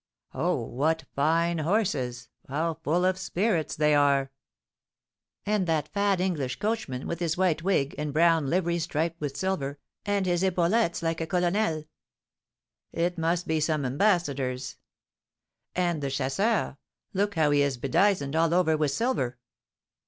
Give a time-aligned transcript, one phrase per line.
[0.33, 2.29] "Oh, what fine horses!
[2.49, 4.31] how full of spirits they are!"
[5.45, 9.77] "And that fat English coachman, with his white wig, and brown livery striped with silver,
[10.03, 11.83] and his epaulettes like a colonel!"
[12.91, 14.77] "It must be some ambassador's."
[15.75, 16.77] "And the chasseur,
[17.13, 19.37] look how he is bedizened all over with silver!"